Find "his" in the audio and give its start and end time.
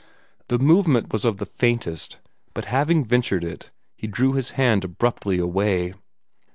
4.33-4.49